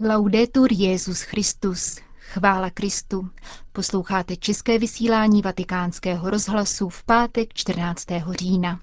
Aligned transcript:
Laudetur 0.00 0.72
Jezus 0.72 1.22
Christus. 1.22 1.98
Chvála 2.18 2.70
Kristu. 2.70 3.28
Posloucháte 3.72 4.36
české 4.36 4.78
vysílání 4.78 5.42
Vatikánského 5.42 6.30
rozhlasu 6.30 6.88
v 6.88 7.04
pátek 7.04 7.54
14. 7.54 8.06
října. 8.30 8.80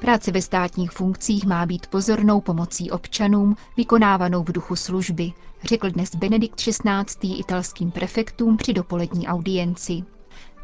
Práce 0.00 0.32
ve 0.32 0.42
státních 0.42 0.90
funkcích 0.90 1.46
má 1.46 1.66
být 1.66 1.86
pozornou 1.86 2.40
pomocí 2.40 2.90
občanům, 2.90 3.56
vykonávanou 3.76 4.42
v 4.42 4.52
duchu 4.52 4.76
služby, 4.76 5.32
řekl 5.64 5.90
dnes 5.90 6.14
Benedikt 6.14 6.56
XVI. 6.56 7.34
italským 7.38 7.90
prefektům 7.90 8.56
při 8.56 8.72
dopolední 8.72 9.26
audienci. 9.26 10.04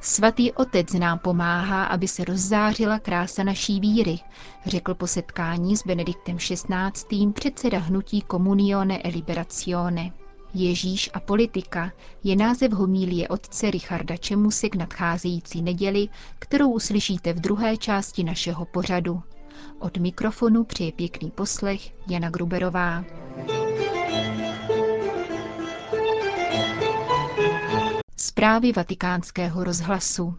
Svatý 0.00 0.52
otec 0.52 0.92
nám 0.92 1.18
pomáhá, 1.18 1.84
aby 1.84 2.08
se 2.08 2.24
rozzářila 2.24 2.98
krása 2.98 3.44
naší 3.44 3.80
víry, 3.80 4.18
řekl 4.66 4.94
po 4.94 5.06
setkání 5.06 5.76
s 5.76 5.86
Benediktem 5.86 6.36
XVI. 6.36 7.32
předseda 7.32 7.78
hnutí 7.78 8.24
Comunione 8.30 9.00
e 9.04 9.08
Liberazione. 9.08 10.12
Ježíš 10.54 11.10
a 11.14 11.20
politika 11.20 11.92
je 12.24 12.36
název 12.36 12.72
homílie 12.72 13.28
otce 13.28 13.70
Richarda 13.70 14.16
Čemuse 14.16 14.68
k 14.68 14.74
nadcházející 14.74 15.62
neděli, 15.62 16.08
kterou 16.38 16.70
uslyšíte 16.70 17.32
v 17.32 17.40
druhé 17.40 17.76
části 17.76 18.24
našeho 18.24 18.64
pořadu. 18.64 19.22
Od 19.78 19.96
mikrofonu 19.96 20.64
přeje 20.64 20.92
pěkný 20.92 21.30
poslech 21.30 21.92
Jana 22.08 22.30
Gruberová. 22.30 23.04
Zprávy 28.36 28.72
vatikánského 28.72 29.64
rozhlasu. 29.64 30.34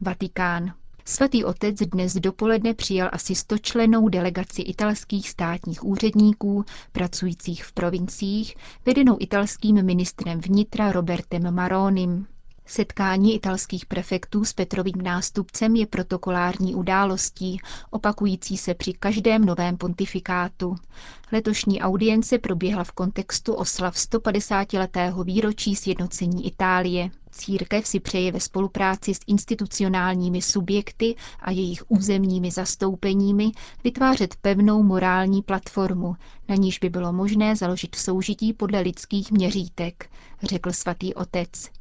Vatikán. 0.00 0.74
Svatý 1.04 1.44
otec 1.44 1.76
dnes 1.76 2.14
dopoledne 2.14 2.74
přijal 2.74 3.10
asi 3.12 3.34
stočlenou 3.34 4.08
delegaci 4.08 4.62
italských 4.62 5.30
státních 5.30 5.84
úředníků 5.84 6.64
pracujících 6.92 7.64
v 7.64 7.72
provinciích, 7.72 8.56
vedenou 8.86 9.16
italským 9.20 9.82
ministrem 9.86 10.40
vnitra 10.40 10.92
Robertem 10.92 11.54
Maronim. 11.54 12.26
Setkání 12.70 13.34
italských 13.34 13.86
prefektů 13.86 14.44
s 14.44 14.52
Petrovým 14.52 15.02
nástupcem 15.02 15.76
je 15.76 15.86
protokolární 15.86 16.74
událostí, 16.74 17.60
opakující 17.90 18.56
se 18.56 18.74
při 18.74 18.92
každém 18.92 19.44
novém 19.44 19.76
pontifikátu. 19.76 20.76
Letošní 21.32 21.80
audience 21.80 22.38
proběhla 22.38 22.84
v 22.84 22.92
kontextu 22.92 23.54
oslav 23.54 23.94
150-letého 23.94 25.24
výročí 25.24 25.76
sjednocení 25.76 26.46
Itálie. 26.46 27.10
Církev 27.30 27.86
si 27.86 28.00
přeje 28.00 28.32
ve 28.32 28.40
spolupráci 28.40 29.14
s 29.14 29.20
institucionálními 29.26 30.42
subjekty 30.42 31.16
a 31.40 31.50
jejich 31.50 31.82
územními 31.88 32.50
zastoupeními 32.50 33.52
vytvářet 33.84 34.36
pevnou 34.36 34.82
morální 34.82 35.42
platformu, 35.42 36.16
na 36.48 36.54
níž 36.54 36.78
by 36.78 36.88
bylo 36.88 37.12
možné 37.12 37.56
založit 37.56 37.94
soužití 37.94 38.52
podle 38.52 38.80
lidských 38.80 39.32
měřítek, 39.32 40.10
řekl 40.42 40.72
svatý 40.72 41.14
otec. 41.14 41.79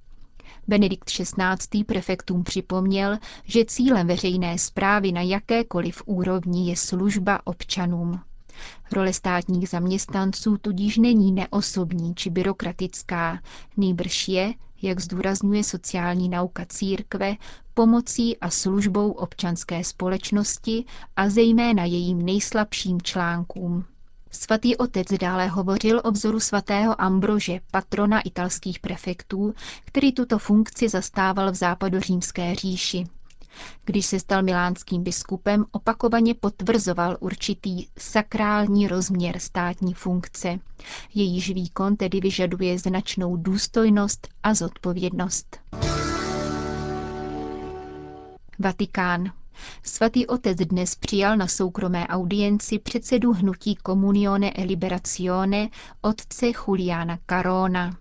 Benedikt 0.68 1.10
XVI. 1.12 1.84
prefektům 1.84 2.44
připomněl, 2.44 3.18
že 3.44 3.66
cílem 3.66 4.08
veřejné 4.08 4.58
zprávy 4.58 5.12
na 5.12 5.22
jakékoliv 5.22 6.02
úrovni 6.06 6.70
je 6.70 6.76
služba 6.76 7.40
občanům. 7.48 8.20
Role 8.92 9.14
státních 9.14 9.70
zaměstnanců 9.70 10.58
tudíž 10.58 10.98
není 10.98 11.32
neosobní 11.32 12.16
či 12.16 12.30
byrokratická, 12.30 13.40
nýbrž 13.78 14.28
je, 14.28 14.54
jak 14.82 15.00
zdůrazňuje 15.00 15.64
sociální 15.64 16.30
nauka 16.30 16.66
církve, 16.70 17.36
pomocí 17.74 18.38
a 18.38 18.50
službou 18.50 19.12
občanské 19.12 19.84
společnosti 19.84 20.86
a 21.16 21.30
zejména 21.30 21.86
jejím 21.86 22.22
nejslabším 22.26 23.02
článkům. 23.02 23.86
Svatý 24.32 24.78
otec 24.78 25.08
dále 25.22 25.48
hovořil 25.48 26.02
o 26.04 26.12
vzoru 26.12 26.40
svatého 26.40 27.02
Ambrože, 27.02 27.60
patrona 27.72 28.22
italských 28.22 28.80
prefektů, 28.80 29.54
který 29.86 30.14
tuto 30.14 30.40
funkci 30.40 30.90
zastával 30.90 31.52
v 31.52 31.56
západořímské 31.56 32.56
říši. 32.56 33.08
Když 33.86 34.06
se 34.06 34.20
stal 34.20 34.44
milánským 34.44 35.04
biskupem, 35.04 35.66
opakovaně 35.72 36.34
potvrzoval 36.34 37.18
určitý 37.20 37.88
sakrální 37.98 38.88
rozměr 38.88 39.40
státní 39.40 39.94
funkce. 39.94 40.60
Jejíž 41.16 41.50
výkon 41.50 41.96
tedy 41.96 42.20
vyžaduje 42.20 42.80
značnou 42.80 43.36
důstojnost 43.38 44.28
a 44.44 44.54
zodpovědnost. 44.54 45.58
Vatikán. 48.60 49.32
Svatý 49.84 50.28
otec 50.28 50.58
dnes 50.58 50.96
přijal 50.96 51.38
na 51.38 51.48
soukromé 51.48 52.08
audienci 52.08 52.80
předsedu 52.80 53.34
hnutí 53.34 53.78
Comunione 53.86 54.52
e 54.52 54.64
Liberazione 54.64 55.70
otce 56.02 56.46
Juliana 56.68 57.20
Carona. 57.30 57.98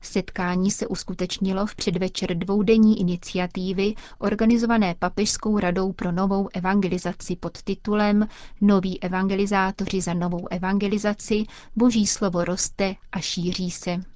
Setkání 0.00 0.70
se 0.70 0.86
uskutečnilo 0.86 1.66
v 1.66 1.74
předvečer 1.74 2.34
dvoudenní 2.38 3.00
iniciativy 3.00 3.94
organizované 4.18 4.94
Papežskou 4.98 5.58
radou 5.58 5.92
pro 5.92 6.12
novou 6.12 6.48
evangelizaci 6.54 7.36
pod 7.36 7.62
titulem 7.62 8.28
Noví 8.60 9.02
evangelizátoři 9.02 10.00
za 10.00 10.14
novou 10.14 10.48
evangelizaci, 10.50 11.44
Boží 11.76 12.06
slovo 12.06 12.44
roste 12.44 12.94
a 13.12 13.20
šíří 13.20 13.70
se. 13.70 14.11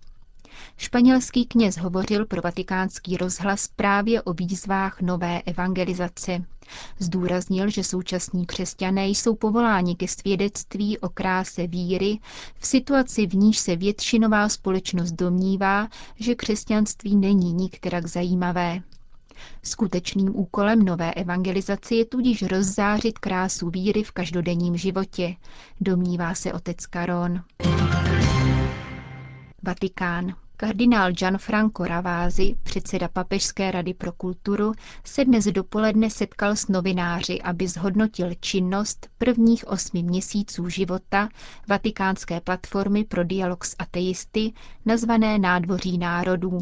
Španělský 0.76 1.46
kněz 1.46 1.76
hovořil 1.76 2.26
pro 2.26 2.40
vatikánský 2.42 3.16
rozhlas 3.16 3.68
právě 3.76 4.22
o 4.22 4.32
výzvách 4.32 5.00
nové 5.00 5.42
evangelizace. 5.42 6.44
Zdůraznil, 6.98 7.70
že 7.70 7.84
současní 7.84 8.46
křesťané 8.46 9.06
jsou 9.06 9.34
povoláni 9.34 9.96
ke 9.96 10.08
svědectví 10.08 10.98
o 10.98 11.08
kráse 11.08 11.66
víry 11.66 12.18
v 12.58 12.66
situaci, 12.66 13.26
v 13.26 13.34
níž 13.34 13.58
se 13.58 13.76
většinová 13.76 14.48
společnost 14.48 15.12
domnívá, 15.12 15.88
že 16.16 16.34
křesťanství 16.34 17.16
není 17.16 17.52
nikterak 17.52 18.06
zajímavé. 18.06 18.82
Skutečným 19.62 20.36
úkolem 20.36 20.84
nové 20.84 21.14
evangelizace 21.14 21.94
je 21.94 22.04
tudíž 22.04 22.42
rozzářit 22.42 23.18
krásu 23.18 23.70
víry 23.70 24.02
v 24.02 24.12
každodenním 24.12 24.76
životě, 24.76 25.36
domnívá 25.80 26.34
se 26.34 26.52
otec 26.52 26.86
Karon. 26.86 27.42
Vatikán. 29.62 30.45
Kardinál 30.58 31.12
Gianfranco 31.12 31.84
Ravázi, 31.84 32.56
předseda 32.62 33.08
Papežské 33.08 33.70
rady 33.70 33.94
pro 33.94 34.12
kulturu, 34.12 34.72
se 35.04 35.24
dnes 35.24 35.44
dopoledne 35.44 36.10
setkal 36.10 36.56
s 36.56 36.68
novináři, 36.68 37.42
aby 37.42 37.68
zhodnotil 37.68 38.34
činnost 38.40 39.08
prvních 39.18 39.68
osmi 39.68 40.02
měsíců 40.02 40.68
života 40.68 41.28
Vatikánské 41.68 42.40
platformy 42.40 43.04
pro 43.04 43.24
dialog 43.24 43.64
s 43.64 43.76
ateisty, 43.78 44.52
nazvané 44.86 45.38
Nádvoří 45.38 45.98
národů. 45.98 46.58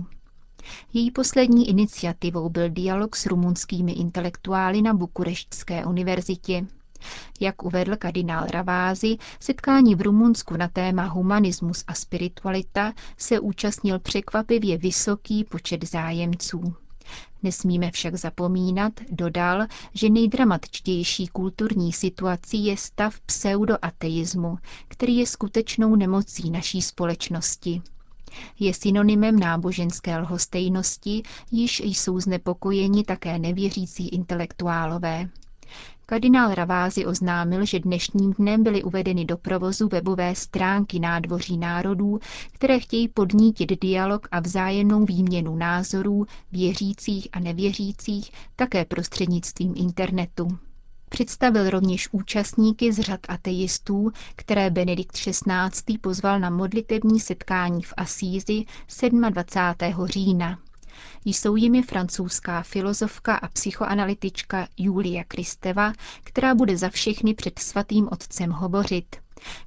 Její 0.93 1.11
poslední 1.11 1.69
iniciativou 1.69 2.49
byl 2.49 2.71
dialog 2.71 3.17
s 3.17 3.27
rumunskými 3.27 3.93
intelektuály 3.93 4.83
na 4.83 4.95
Bukureštské 4.95 5.85
univerzitě. 5.87 6.67
Jak 7.41 7.63
uvedl 7.63 7.97
kardinál 7.97 8.47
Ravázy, 8.47 9.17
setkání 9.41 9.95
v 9.95 10.01
Rumunsku 10.01 10.57
na 10.57 10.69
téma 10.69 11.05
humanismus 11.05 11.85
a 11.87 11.95
spiritualita 11.95 12.93
se 13.19 13.41
účastnil 13.41 13.99
překvapivě 13.99 14.79
vysoký 14.79 15.45
počet 15.45 15.85
zájemců. 15.91 16.75
Nesmíme 17.43 17.91
však 17.91 18.15
zapomínat, 18.15 18.93
dodal, 19.11 19.67
že 19.95 20.11
nejdramatičtější 20.11 21.27
kulturní 21.27 21.93
situací 21.93 22.65
je 22.65 22.77
stav 22.77 23.21
pseudoateismu, 23.21 24.59
který 24.89 25.17
je 25.17 25.27
skutečnou 25.27 25.97
nemocí 25.97 26.51
naší 26.51 26.83
společnosti. 26.83 27.83
Je 28.59 28.75
synonymem 28.75 29.39
náboženské 29.39 30.19
lhostejnosti, 30.19 31.23
již 31.51 31.81
jsou 31.81 32.21
znepokojeni 32.21 33.05
také 33.05 33.39
nevěřící 33.39 34.09
intelektuálové. 34.09 35.29
Kardinál 36.07 36.55
Ravázy 36.55 37.07
oznámil, 37.07 37.65
že 37.65 37.81
dnešním 37.81 38.33
dnem 38.33 38.63
byly 38.63 38.83
uvedeny 38.83 39.25
do 39.25 39.37
provozu 39.37 39.89
webové 39.89 40.35
stránky 40.35 40.99
Nádvoří 40.99 41.59
národů, 41.59 42.19
které 42.53 42.81
chtějí 42.81 43.09
podnítit 43.09 43.81
dialog 43.81 44.29
a 44.31 44.41
vzájemnou 44.41 45.05
výměnu 45.05 45.57
názorů 45.57 46.27
věřících 46.53 47.29
a 47.33 47.41
nevěřících 47.41 48.31
také 48.57 48.85
prostřednictvím 48.85 49.75
internetu. 49.77 50.49
Představil 51.09 51.71
rovněž 51.71 52.09
účastníky 52.13 52.93
z 52.93 53.01
řad 53.01 53.21
ateistů, 53.29 54.11
které 54.37 54.71
Benedikt 54.71 55.13
XVI. 55.17 55.99
pozval 56.01 56.41
na 56.41 56.51
modlitební 56.51 57.21
setkání 57.21 57.83
v 57.83 57.95
Asízi 57.97 58.65
27. 59.31 60.07
října. 60.07 60.59
Jsou 61.25 61.57
jimi 61.57 61.83
francouzská 61.83 62.63
filozofka 62.63 63.35
a 63.37 63.49
psychoanalytička 63.49 64.69
Julia 64.77 65.25
Kristeva, 65.25 65.93
která 66.25 66.55
bude 66.55 66.77
za 66.77 66.89
všechny 66.89 67.35
před 67.35 67.59
svatým 67.59 68.09
otcem 68.13 68.51
hovořit. 68.51 69.17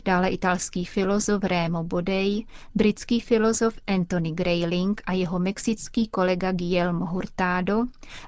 Dále 0.05 0.29
italský 0.29 0.85
filozof 0.85 1.43
Rémo 1.43 1.83
Bodej, 1.83 2.45
britský 2.75 3.19
filozof 3.19 3.73
Anthony 3.87 4.31
Grayling 4.31 5.01
a 5.05 5.13
jeho 5.13 5.39
mexický 5.39 6.07
kolega 6.07 6.51
Guillermo 6.51 7.05
Hurtado 7.05 7.83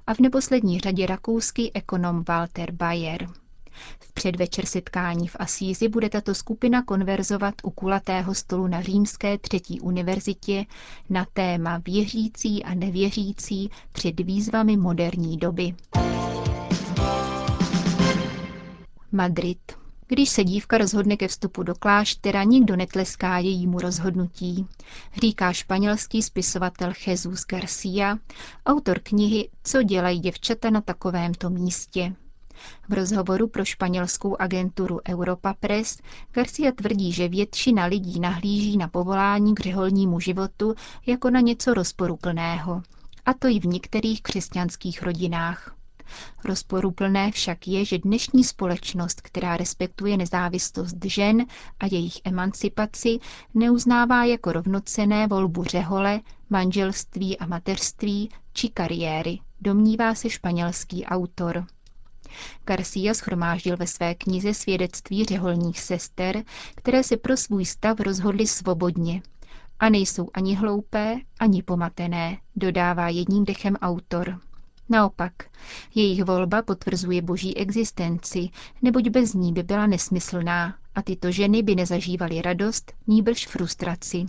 a 0.08 0.14
v 0.14 0.20
neposlední 0.20 0.80
řadě 0.80 1.06
rakouský 1.06 1.76
ekonom 1.76 2.24
Walter 2.28 2.72
Bayer. 2.72 3.28
V 4.00 4.14
předvečer 4.14 4.66
setkání 4.66 5.28
v 5.28 5.36
Asízi 5.40 5.90
bude 5.90 6.10
tato 6.10 6.36
skupina 6.36 6.84
konverzovat 6.84 7.56
u 7.64 7.70
kulatého 7.70 8.36
stolu 8.36 8.68
na 8.68 8.82
Římské 8.82 9.38
třetí 9.38 9.80
univerzitě 9.82 10.66
na 11.10 11.26
téma 11.34 11.82
věřící 11.86 12.64
a 12.64 12.74
nevěřící 12.74 13.70
před 13.92 14.20
výzvami 14.20 14.78
moderní 14.78 15.38
doby. 15.38 15.76
Madrid. 19.12 19.60
Když 20.08 20.30
se 20.30 20.44
dívka 20.44 20.78
rozhodne 20.78 21.18
ke 21.18 21.28
vstupu 21.28 21.64
do 21.64 21.76
kláštera, 21.76 22.44
nikdo 22.44 22.76
netleská 22.76 23.38
jejímu 23.38 23.80
rozhodnutí, 23.80 24.68
říká 25.22 25.54
španělský 25.54 26.22
spisovatel 26.22 26.94
Jesus 27.08 27.46
Garcia, 27.46 28.18
autor 28.66 29.00
knihy 29.04 29.50
Co 29.64 29.84
dělají 29.84 30.20
děvčata 30.20 30.70
na 30.70 30.82
takovémto 30.82 31.50
místě. 31.50 32.14
V 32.90 32.94
rozhovoru 32.94 33.48
pro 33.48 33.66
španělskou 33.66 34.36
agenturu 34.42 35.00
Europa 35.10 35.54
Press 35.60 35.98
Garcia 36.32 36.72
tvrdí, 36.72 37.12
že 37.12 37.28
většina 37.28 37.86
lidí 37.86 38.20
nahlíží 38.20 38.78
na 38.78 38.88
povolání 38.88 39.56
k 39.56 39.60
řeholnímu 39.60 40.20
životu 40.20 40.76
jako 41.06 41.30
na 41.30 41.40
něco 41.40 41.74
rozporuplného, 41.74 42.82
a 43.26 43.34
to 43.34 43.48
i 43.48 43.60
v 43.60 43.66
některých 43.66 44.22
křesťanských 44.22 45.04
rodinách. 45.04 45.76
Rozporuplné 46.46 47.32
však 47.32 47.68
je, 47.68 47.86
že 47.86 47.98
dnešní 47.98 48.44
společnost, 48.44 49.22
která 49.22 49.58
respektuje 49.58 50.18
nezávislost 50.18 51.06
žen 51.06 51.46
a 51.80 51.86
jejich 51.86 52.18
emancipaci, 52.24 53.20
neuznává 53.54 54.24
jako 54.26 54.52
rovnocené 54.52 55.28
volbu 55.28 55.64
řehole, 55.64 56.20
manželství 56.50 57.38
a 57.40 57.46
mateřství 57.46 58.30
či 58.54 58.70
kariéry, 58.70 59.40
domnívá 59.62 60.16
se 60.16 60.30
španělský 60.30 61.06
autor. 61.06 61.66
Garcia 62.66 63.14
schromáždil 63.14 63.78
ve 63.78 63.88
své 63.88 64.16
knize 64.16 64.54
svědectví 64.54 65.26
řeholních 65.26 65.80
sester, 65.80 66.44
které 66.76 67.04
se 67.04 67.18
pro 67.18 67.38
svůj 67.38 67.66
stav 67.66 68.00
rozhodly 68.00 68.48
svobodně. 68.48 69.22
A 69.80 69.90
nejsou 69.90 70.30
ani 70.34 70.56
hloupé, 70.56 71.16
ani 71.40 71.64
pomatené, 71.64 72.38
dodává 72.56 73.10
jedním 73.10 73.46
dechem 73.46 73.76
autor. 73.76 74.40
Naopak, 74.90 75.34
jejich 75.96 76.24
volba 76.24 76.62
potvrzuje 76.62 77.22
boží 77.22 77.58
existenci, 77.58 78.50
neboť 78.82 79.10
bez 79.10 79.34
ní 79.34 79.54
by 79.54 79.64
byla 79.64 79.88
nesmyslná 79.88 80.76
a 80.96 81.02
tyto 81.02 81.32
ženy 81.32 81.64
by 81.64 81.76
nezažívaly 81.76 82.42
radost, 82.42 82.94
níbrž 83.08 83.48
frustraci. 83.48 84.26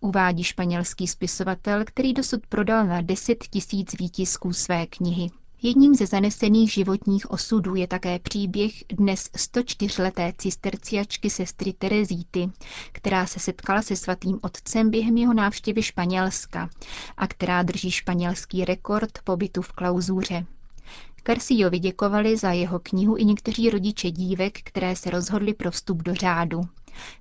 Uvádí 0.00 0.44
španělský 0.44 1.06
spisovatel, 1.06 1.84
který 1.86 2.12
dosud 2.12 2.46
prodal 2.46 2.86
na 2.86 3.00
10 3.00 3.44
tisíc 3.50 3.98
výtisků 3.98 4.52
své 4.52 4.86
knihy. 4.86 5.30
Jedním 5.66 5.94
ze 5.94 6.06
zanesených 6.06 6.72
životních 6.72 7.30
osudů 7.30 7.74
je 7.74 7.86
také 7.86 8.18
příběh 8.18 8.72
dnes 8.88 9.30
104-leté 9.36 10.32
cisterciačky 10.38 11.30
sestry 11.30 11.72
Terezíty, 11.72 12.50
která 12.92 13.26
se 13.26 13.40
setkala 13.40 13.82
se 13.82 13.96
svatým 13.96 14.38
otcem 14.42 14.90
během 14.90 15.16
jeho 15.16 15.34
návštěvy 15.34 15.82
Španělska 15.82 16.70
a 17.16 17.26
která 17.26 17.62
drží 17.62 17.90
španělský 17.90 18.64
rekord 18.64 19.18
pobytu 19.24 19.62
v 19.62 19.72
klauzuře. 19.72 20.46
Garciovi 21.24 21.78
děkovali 21.78 22.36
za 22.36 22.52
jeho 22.52 22.78
knihu 22.78 23.16
i 23.16 23.24
někteří 23.24 23.70
rodiče 23.70 24.10
dívek, 24.10 24.58
které 24.62 24.96
se 24.96 25.10
rozhodli 25.10 25.54
pro 25.54 25.70
vstup 25.70 26.02
do 26.02 26.14
řádu. 26.14 26.60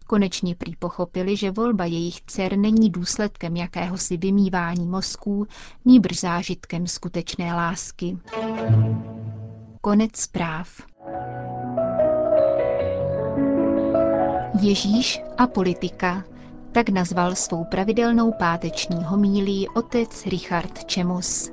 Konečně 0.08 0.56
prý 0.56 0.75
pochopili, 0.75 1.38
že 1.38 1.52
volba 1.52 1.86
jejich 1.86 2.22
dcer 2.22 2.58
není 2.58 2.90
důsledkem 2.90 3.56
jakéhosi 3.56 4.18
vymývání 4.18 4.88
mozků, 4.88 5.48
níbrž 5.86 6.20
zážitkem 6.20 6.88
skutečné 6.88 7.54
lásky. 7.54 8.18
Konec 9.81 10.16
zpráv. 10.16 10.81
Ježíš 14.62 15.22
a 15.38 15.48
politika. 15.48 16.24
Tak 16.72 16.90
nazval 16.90 17.36
svou 17.36 17.64
pravidelnou 17.64 18.31
páteční 18.31 19.04
homílí 19.04 19.69
otec 19.69 20.26
Richard 20.26 20.86
Čemus. 20.86 21.52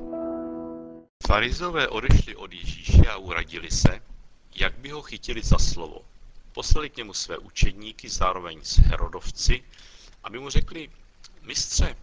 Farizové 1.26 1.88
odešli 1.88 2.36
od 2.36 2.52
Ježíše 2.52 3.02
a 3.10 3.16
uradili 3.16 3.70
se, 3.70 4.00
jak 4.56 4.78
by 4.78 4.90
ho 4.90 5.02
chytili 5.02 5.42
za 5.42 5.58
slovo. 5.58 6.00
Poslali 6.52 6.90
k 6.90 6.96
němu 6.96 7.14
své 7.14 7.38
učedníky 7.38 8.08
zároveň 8.08 8.64
s 8.64 8.78
Herodovci, 8.78 9.64
aby 10.24 10.38
mu 10.38 10.50
řekli, 10.50 10.90
mistře, 11.42 11.96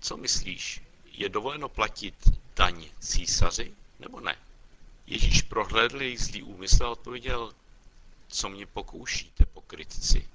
co 0.00 0.16
myslíš, 0.16 0.82
je 1.12 1.28
dovoleno 1.28 1.68
platit 1.68 2.14
daň 2.56 2.86
císaři 3.00 3.72
nebo 3.98 4.20
ne? 4.20 4.36
Ježíš 5.06 5.42
prohlédl 5.42 6.02
jejich 6.02 6.20
zlý 6.20 6.42
úmysl 6.42 6.84
a 6.84 6.90
odpověděl, 6.90 7.54
co 8.28 8.48
mě 8.48 8.66
pokoušíte, 8.66 9.46
pokrytci. 9.46 10.28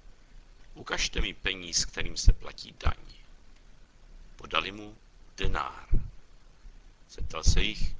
Ukažte 0.74 1.22
mi 1.22 1.34
peníz, 1.34 1.86
kterým 1.86 2.18
se 2.18 2.34
platí 2.34 2.76
daň. 2.84 2.98
Podali 4.36 4.72
mu 4.72 4.98
denár. 5.38 5.88
Zeptal 7.10 7.44
se 7.44 7.62
jich, 7.62 7.96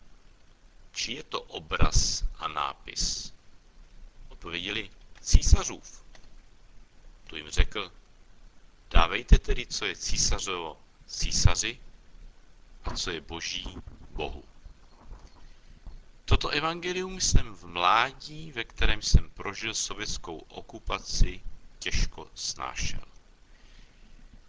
či 0.92 1.14
je 1.14 1.24
to 1.24 1.42
obraz 1.42 2.24
a 2.36 2.48
nápis. 2.48 3.34
Odpověděli, 4.30 4.90
císařův. 5.24 6.04
Tu 7.28 7.36
jim 7.36 7.50
řekl, 7.50 7.92
dávejte 8.90 9.40
tedy, 9.40 9.66
co 9.66 9.86
je 9.86 9.96
císařovo 9.96 10.78
císaři 11.08 11.80
a 12.84 12.96
co 12.96 13.12
je 13.12 13.22
boží 13.22 13.78
Bohu. 14.10 14.44
Toto 16.26 16.50
evangelium 16.50 17.22
jsem 17.22 17.56
v 17.56 17.64
mládí, 17.66 18.52
ve 18.52 18.64
kterém 18.64 19.02
jsem 19.02 19.30
prožil 19.30 19.74
sovětskou 19.74 20.38
okupaci, 20.38 21.42
těžko 21.80 22.28
snášel. 22.36 23.04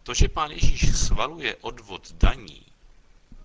To, 0.03 0.15
že 0.15 0.29
pán 0.29 0.51
Ježíš 0.51 0.99
schvaluje 0.99 1.57
odvod 1.57 2.13
daní, 2.13 2.67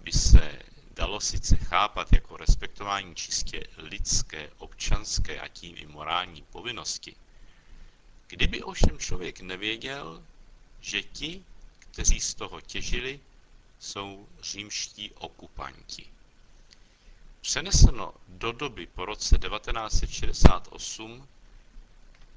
by 0.01 0.11
se 0.11 0.59
dalo 0.99 1.19
sice 1.19 1.55
chápat 1.55 2.13
jako 2.13 2.37
respektování 2.37 3.15
čistě 3.15 3.63
lidské, 3.77 4.49
občanské 4.57 5.39
a 5.39 5.47
tím 5.47 5.75
i 5.77 5.85
morální 5.85 6.41
povinnosti, 6.41 7.15
kdyby 8.27 8.63
ovšem 8.63 8.99
člověk 8.99 9.41
nevěděl, 9.41 10.23
že 10.81 11.03
ti, 11.03 11.43
kteří 11.79 12.19
z 12.19 12.33
toho 12.33 12.61
těžili, 12.61 13.19
jsou 13.79 14.27
římští 14.41 15.11
okupanti. 15.11 16.07
Přeneseno 17.41 18.13
do 18.27 18.51
doby 18.51 18.85
po 18.87 19.05
roce 19.05 19.37
1968 19.37 21.27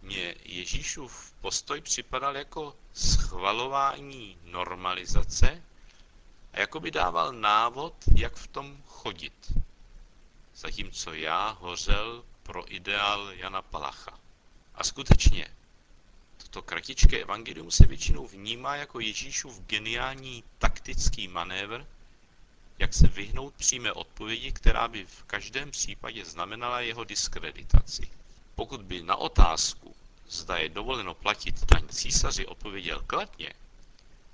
mě 0.03 0.35
Ježíšův 0.45 1.33
postoj 1.41 1.81
připadal 1.81 2.37
jako 2.37 2.77
schvalování 2.95 4.37
normalizace 4.45 5.63
a 6.53 6.61
jako 6.61 6.81
by 6.81 6.91
dával 6.91 7.33
návod, 7.33 7.95
jak 8.17 8.37
v 8.37 8.47
tom 8.47 8.83
chodit. 8.87 9.53
Zatímco 10.55 11.15
já 11.15 11.49
hořel 11.51 12.25
pro 12.43 12.75
ideál 12.75 13.33
Jana 13.33 13.63
Palacha. 13.63 14.19
A 14.75 14.85
skutečně, 14.85 15.49
toto 16.37 16.63
kratičké 16.63 17.19
evangelium 17.19 17.71
se 17.71 17.87
většinou 17.87 18.27
vnímá 18.27 18.77
jako 18.77 19.01
Ježíšův 19.01 19.61
geniální 19.61 20.45
taktický 20.59 21.29
manévr, 21.29 21.87
jak 22.79 22.95
se 22.95 23.07
vyhnout 23.07 23.55
přímé 23.55 23.93
odpovědi, 23.93 24.53
která 24.53 24.89
by 24.89 25.07
v 25.07 25.25
každém 25.25 25.71
případě 25.71 26.25
znamenala 26.25 26.81
jeho 26.81 27.05
diskreditaci. 27.05 28.11
Pokud 28.55 28.83
by 28.83 29.03
na 29.03 29.17
otázku, 29.17 29.95
zda 30.29 30.57
je 30.57 30.69
dovoleno 30.69 31.15
platit 31.15 31.65
daň 31.65 31.89
císaři, 31.89 32.47
odpověděl 32.47 33.03
kladně, 33.07 33.53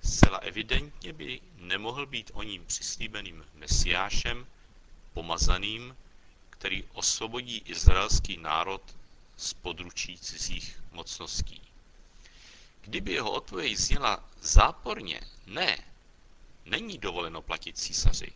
Zcela 0.02 0.38
evidentně 0.38 1.12
by 1.12 1.40
nemohl 1.56 2.06
být 2.06 2.30
o 2.34 2.42
ním 2.42 2.66
přislíbeným 2.66 3.44
mesiášem, 3.54 4.46
pomazaným, 5.12 5.96
který 6.50 6.84
osvobodí 6.92 7.58
izraelský 7.58 8.36
národ 8.36 8.82
z 9.36 9.52
područí 9.52 10.18
cizích 10.18 10.82
mocností. 10.92 11.62
Kdyby 12.80 13.12
jeho 13.12 13.30
odpověď 13.30 13.76
zněla 13.78 14.28
záporně, 14.40 15.20
ne, 15.46 15.78
není 16.64 16.98
dovoleno 16.98 17.42
platit 17.42 17.78
císaři, 17.78 18.32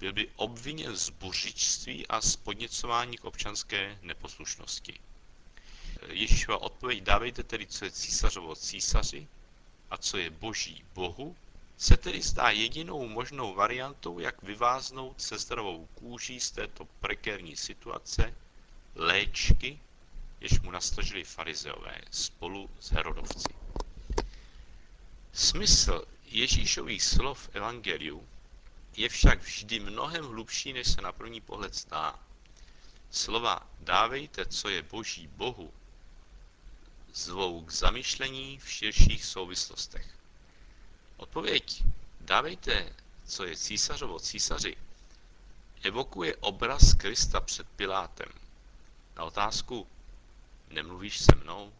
byl 0.00 0.12
by 0.12 0.28
obviněn 0.36 0.96
z 0.96 1.08
buřičství 1.10 2.06
a 2.06 2.20
z 2.20 2.36
podněcování 2.36 3.18
k 3.18 3.24
občanské 3.24 3.98
neposlušnosti. 4.02 5.00
Ježíšova 6.08 6.58
odpověď 6.62 7.02
dávejte 7.02 7.42
tedy, 7.42 7.66
co 7.66 7.84
je 7.84 7.90
císařovo 7.90 8.56
císaři 8.56 9.28
a 9.90 9.96
co 9.96 10.16
je 10.16 10.30
boží 10.30 10.84
Bohu, 10.94 11.36
se 11.78 11.96
tedy 11.96 12.22
stá 12.22 12.50
jedinou 12.50 13.08
možnou 13.08 13.54
variantou, 13.54 14.18
jak 14.18 14.42
vyváznout 14.42 15.20
se 15.20 15.38
zdravou 15.38 15.88
kůží 15.94 16.40
z 16.40 16.50
této 16.50 16.84
prekérní 16.84 17.56
situace 17.56 18.34
léčky, 18.94 19.78
jež 20.40 20.60
mu 20.60 20.70
nastažili 20.70 21.24
farizeové 21.24 22.00
spolu 22.10 22.70
s 22.80 22.90
Herodovci. 22.90 23.48
Smysl 25.32 26.04
Ježíšových 26.24 27.02
slov 27.02 27.48
Evangeliu 27.52 28.28
je 28.96 29.08
však 29.08 29.42
vždy 29.42 29.80
mnohem 29.80 30.24
hlubší, 30.24 30.72
než 30.72 30.88
se 30.88 31.02
na 31.02 31.12
první 31.12 31.40
pohled 31.40 31.74
zdá. 31.74 32.18
Slova 33.10 33.66
dávejte, 33.80 34.46
co 34.46 34.68
je 34.68 34.82
boží 34.82 35.26
Bohu, 35.26 35.72
zvou 37.14 37.64
k 37.64 37.70
zamyšlení 37.70 38.58
v 38.58 38.70
širších 38.70 39.24
souvislostech. 39.24 40.18
Odpověď 41.16 41.84
dávejte, 42.20 42.92
co 43.24 43.44
je 43.44 43.56
císařovo 43.56 44.20
císaři, 44.20 44.76
evokuje 45.82 46.36
obraz 46.36 46.94
Krista 46.94 47.40
před 47.40 47.68
Pilátem. 47.68 48.28
Na 49.16 49.24
otázku 49.24 49.86
nemluvíš 50.70 51.18
se 51.18 51.34
mnou? 51.34 51.72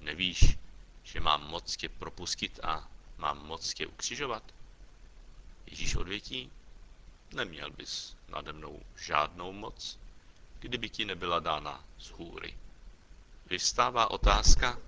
Nevíš, 0.00 0.58
že 1.02 1.20
mám 1.20 1.46
moc 1.46 1.76
tě 1.76 1.88
propustit 1.88 2.60
a 2.62 2.88
mám 3.18 3.46
moc 3.46 3.74
tě 3.74 3.86
ukřižovat? 3.86 4.42
Ježíš 5.66 5.96
odvětí, 5.96 6.50
neměl 7.32 7.70
bys 7.70 8.16
nade 8.28 8.52
mnou 8.52 8.82
žádnou 8.96 9.52
moc, 9.52 9.98
kdyby 10.58 10.90
ti 10.90 11.04
nebyla 11.04 11.40
dána 11.40 11.84
z 11.98 12.08
hůry. 12.10 12.56
Vyvstává 13.50 14.10
otázka, 14.10 14.78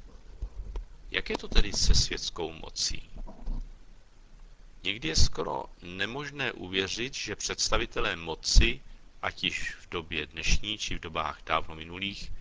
jak 1.11 1.31
je 1.31 1.39
to 1.39 1.49
tedy 1.49 1.73
se 1.73 1.95
světskou 1.95 2.53
mocí? 2.53 3.11
Někdy 4.83 5.09
je 5.09 5.17
skoro 5.17 5.65
nemožné 5.83 6.53
uvěřit, 6.53 7.15
že 7.15 7.37
představitelé 7.37 8.17
moci, 8.17 8.81
ať 9.23 9.45
již 9.45 9.75
v 9.75 9.89
době 9.91 10.27
dnešní 10.27 10.79
či 10.79 10.95
v 10.95 11.01
dobách 11.01 11.41
dávno 11.47 11.75
minulých, 11.75 12.33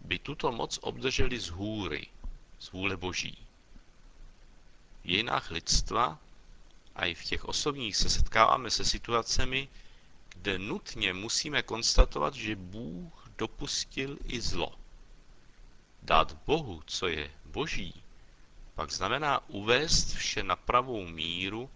by 0.00 0.18
tuto 0.18 0.52
moc 0.52 0.78
obdrželi 0.82 1.40
z 1.40 1.48
hůry, 1.48 2.06
z 2.58 2.72
vůle 2.72 2.96
boží. 2.96 3.38
V 5.04 5.08
dějinách 5.08 5.50
lidstva 5.50 6.18
a 6.96 7.04
i 7.06 7.14
v 7.14 7.24
těch 7.24 7.44
osobních 7.44 7.96
se 7.96 8.10
setkáváme 8.10 8.70
se 8.70 8.84
situacemi, 8.84 9.68
kde 10.28 10.58
nutně 10.58 11.12
musíme 11.12 11.62
konstatovat, 11.62 12.34
že 12.34 12.56
Bůh 12.56 13.30
dopustil 13.38 14.18
i 14.24 14.40
zlo. 14.40 14.74
Dát 16.02 16.32
Bohu, 16.46 16.82
co 16.86 17.08
je 17.08 17.30
boží, 17.44 18.02
pak 18.74 18.90
znamená 18.90 19.48
uvést 19.48 20.14
vše 20.14 20.42
na 20.42 20.56
pravou 20.56 21.06
míru, 21.06 21.70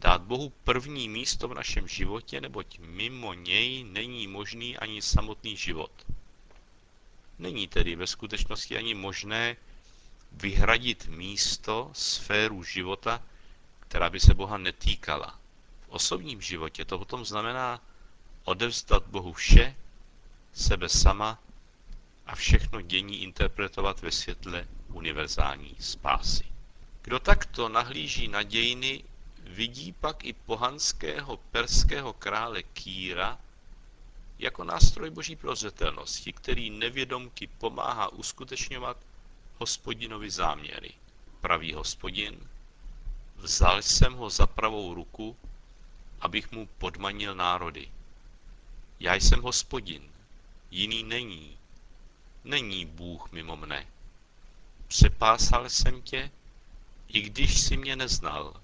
dát 0.00 0.22
Bohu 0.22 0.52
první 0.64 1.08
místo 1.08 1.48
v 1.48 1.54
našem 1.54 1.88
životě, 1.88 2.40
neboť 2.40 2.78
mimo 2.78 3.34
něj 3.34 3.84
není 3.84 4.26
možný 4.26 4.78
ani 4.78 5.02
samotný 5.02 5.56
život. 5.56 5.90
Není 7.38 7.68
tedy 7.68 7.96
ve 7.96 8.06
skutečnosti 8.06 8.76
ani 8.76 8.94
možné 8.94 9.56
vyhradit 10.32 11.06
místo, 11.08 11.90
sféru 11.92 12.64
života, 12.64 13.22
která 13.80 14.10
by 14.10 14.20
se 14.20 14.34
Boha 14.34 14.58
netýkala. 14.58 15.38
V 15.86 15.88
osobním 15.88 16.40
životě 16.40 16.84
to 16.84 16.98
potom 16.98 17.24
znamená 17.24 17.80
odevzdat 18.44 19.06
Bohu 19.06 19.32
vše, 19.32 19.76
sebe 20.52 20.88
sama 20.88 21.38
a 22.26 22.34
všechno 22.34 22.80
dění 22.80 23.22
interpretovat 23.22 24.02
ve 24.02 24.12
světle 24.12 24.68
univerzální 24.92 25.76
spásy. 25.80 26.44
Kdo 27.02 27.18
takto 27.18 27.68
nahlíží 27.68 28.28
na 28.28 28.42
dějiny, 28.42 29.04
vidí 29.42 29.92
pak 29.92 30.24
i 30.24 30.32
pohanského 30.32 31.36
perského 31.36 32.12
krále 32.12 32.62
Kýra 32.62 33.38
jako 34.38 34.64
nástroj 34.64 35.10
boží 35.10 35.36
prozřetelnosti, 35.36 36.32
který 36.32 36.70
nevědomky 36.70 37.46
pomáhá 37.46 38.08
uskutečňovat 38.08 38.96
hospodinovi 39.58 40.30
záměry. 40.30 40.90
Pravý 41.40 41.72
hospodin, 41.72 42.48
vzal 43.36 43.82
jsem 43.82 44.14
ho 44.14 44.30
za 44.30 44.46
pravou 44.46 44.94
ruku, 44.94 45.36
abych 46.20 46.52
mu 46.52 46.66
podmanil 46.66 47.34
národy. 47.34 47.88
Já 49.00 49.14
jsem 49.14 49.42
hospodin, 49.42 50.02
jiný 50.70 51.02
není, 51.02 51.58
není 52.44 52.86
Bůh 52.86 53.32
mimo 53.32 53.56
mne. 53.56 53.86
Přepásal 54.88 55.68
jsem 55.68 56.02
tě, 56.02 56.30
i 57.08 57.20
když 57.20 57.60
si 57.60 57.76
mě 57.76 57.96
neznal, 57.96 58.60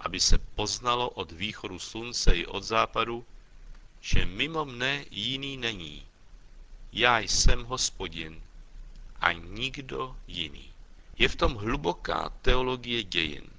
aby 0.00 0.20
se 0.20 0.38
poznalo 0.38 1.10
od 1.10 1.32
východu 1.32 1.78
slunce 1.78 2.36
i 2.36 2.46
od 2.46 2.64
západu, 2.64 3.26
že 4.00 4.26
mimo 4.26 4.64
mne 4.64 5.04
jiný 5.10 5.56
není. 5.56 6.06
Já 6.92 7.18
jsem 7.18 7.64
hospodin 7.64 8.42
a 9.20 9.32
nikdo 9.32 10.16
jiný. 10.26 10.70
Je 11.18 11.28
v 11.28 11.36
tom 11.36 11.54
hluboká 11.54 12.28
teologie 12.42 13.02
dějin, 13.02 13.50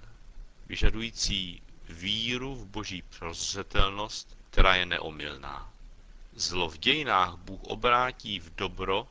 vyžadující 0.68 1.62
víru 1.90 2.56
v 2.56 2.66
boží 2.66 3.04
prozřetelnost, 3.20 4.38
která 4.50 4.76
je 4.76 4.86
neomylná. 4.86 5.74
Zlo 6.36 6.70
v 6.70 6.78
dějinách 6.78 7.36
Bůh 7.36 7.64
obrátí 7.64 8.40
v 8.40 8.56
dobro 8.56 9.08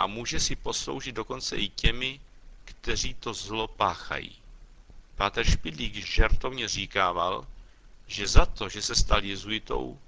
a 0.00 0.06
může 0.06 0.40
si 0.40 0.56
posloužit 0.56 1.14
dokonce 1.14 1.56
i 1.56 1.68
těmi, 1.68 2.20
kteří 2.64 3.14
to 3.14 3.34
zlo 3.34 3.68
páchají. 3.68 4.36
Páter 5.16 5.44
Špidlík 5.44 5.94
žartovně 5.94 6.68
říkával, 6.68 7.46
že 8.06 8.26
za 8.26 8.46
to, 8.46 8.68
že 8.68 8.82
se 8.82 8.94
stal 8.94 9.24
jezuitou, 9.24 9.98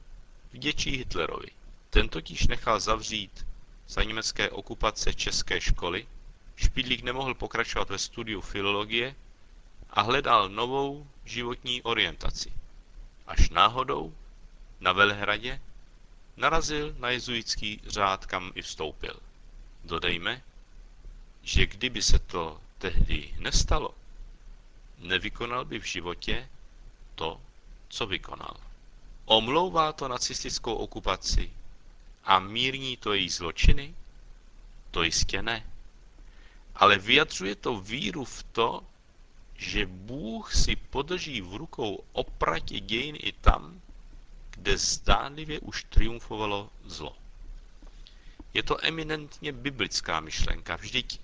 vděčí 0.52 0.90
Hitlerovi. 0.90 1.48
Ten 1.90 2.08
totiž 2.08 2.46
nechal 2.46 2.80
zavřít 2.80 3.46
za 3.88 4.02
německé 4.02 4.50
okupace 4.50 5.14
české 5.14 5.60
školy, 5.60 6.06
Špidlík 6.56 7.02
nemohl 7.02 7.34
pokračovat 7.34 7.90
ve 7.90 7.98
studiu 7.98 8.40
filologie 8.40 9.14
a 9.90 10.00
hledal 10.00 10.48
novou 10.48 11.06
životní 11.24 11.82
orientaci. 11.82 12.52
Až 13.26 13.50
náhodou 13.50 14.14
na 14.80 14.92
Velhradě 14.92 15.60
narazil 16.36 16.94
na 16.98 17.10
jezuitský 17.10 17.80
řád, 17.86 18.26
kam 18.26 18.52
i 18.54 18.62
vstoupil. 18.62 19.20
Dodejme, 19.84 20.42
že 21.42 21.66
kdyby 21.66 22.02
se 22.02 22.18
to 22.18 22.60
tehdy 22.78 23.34
nestalo, 23.38 23.94
nevykonal 24.98 25.64
by 25.64 25.80
v 25.80 25.84
životě 25.84 26.48
to, 27.14 27.40
co 27.88 28.06
vykonal. 28.06 28.56
Omlouvá 29.24 29.92
to 29.92 30.08
nacistickou 30.08 30.74
okupaci 30.74 31.50
a 32.24 32.38
mírní 32.38 32.96
to 32.96 33.12
její 33.12 33.28
zločiny? 33.28 33.94
To 34.90 35.02
jistě 35.02 35.42
ne. 35.42 35.66
Ale 36.74 36.98
vyjadřuje 36.98 37.54
to 37.54 37.80
víru 37.80 38.24
v 38.24 38.42
to, 38.42 38.82
že 39.56 39.86
Bůh 39.86 40.54
si 40.54 40.76
podrží 40.76 41.40
v 41.40 41.54
rukou 41.54 42.04
opratě 42.12 42.80
dějin 42.80 43.16
i 43.18 43.32
tam, 43.32 43.80
kde 44.50 44.78
zdánlivě 44.78 45.60
už 45.60 45.84
triumfovalo 45.84 46.70
zlo. 46.84 47.16
Je 48.54 48.62
to 48.62 48.84
eminentně 48.84 49.52
biblická 49.52 50.20
myšlenka. 50.20 50.76
Vždyť 50.76 51.20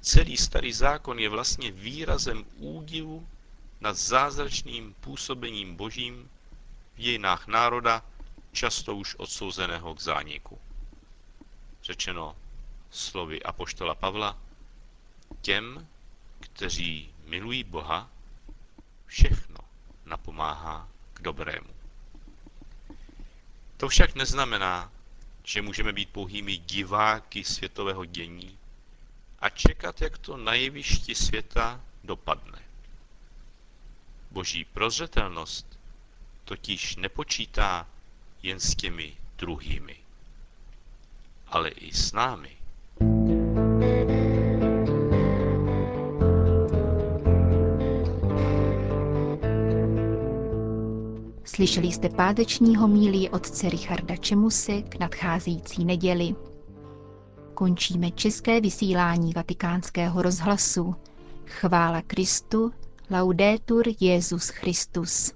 celý 0.00 0.36
starý 0.36 0.72
zákon 0.72 1.18
je 1.18 1.28
vlastně 1.28 1.70
výrazem 1.72 2.44
údivu 2.56 3.28
nad 3.80 3.96
zázračným 3.96 4.94
působením 5.00 5.76
božím 5.76 6.30
v 6.94 7.00
dějinách 7.00 7.46
národa, 7.46 8.02
často 8.52 8.96
už 8.96 9.14
odsouzeného 9.14 9.94
k 9.94 10.00
zániku. 10.00 10.58
Řečeno 11.82 12.36
slovy 12.90 13.42
apoštola 13.42 13.94
Pavla, 13.94 14.38
těm, 15.40 15.88
kteří 16.40 17.10
milují 17.26 17.64
Boha, 17.64 18.10
všechno 19.06 19.58
napomáhá 20.06 20.88
k 21.14 21.22
dobrému. 21.22 21.70
To 23.76 23.88
však 23.88 24.14
neznamená, 24.14 24.92
že 25.44 25.62
můžeme 25.62 25.92
být 25.92 26.08
pouhými 26.08 26.56
diváky 26.56 27.44
světového 27.44 28.04
dění 28.04 28.58
a 29.38 29.48
čekat, 29.48 30.00
jak 30.00 30.18
to 30.18 30.36
na 30.36 30.54
jevišti 30.54 31.14
světa 31.14 31.80
dopadne. 32.04 32.62
Boží 34.30 34.64
prozřetelnost 34.64 35.78
totiž 36.44 36.96
nepočítá 36.96 37.86
jen 38.42 38.60
s 38.60 38.74
těmi 38.74 39.16
druhými, 39.38 39.96
ale 41.46 41.68
i 41.68 41.92
s 41.92 42.12
námi. 42.12 42.61
Slyšeli 51.54 51.86
jste 51.86 52.08
páteční 52.08 52.76
homílí 52.76 53.28
otce 53.30 53.68
Richarda 53.70 54.16
Čemusy 54.16 54.82
k 54.88 54.98
nadcházející 54.98 55.84
neděli. 55.84 56.34
Končíme 57.54 58.10
české 58.10 58.60
vysílání 58.60 59.32
vatikánského 59.32 60.22
rozhlasu. 60.22 60.94
Chvála 61.46 62.02
Kristu, 62.02 62.72
laudetur 63.10 63.84
Jezus 64.00 64.48
Christus. 64.48 65.32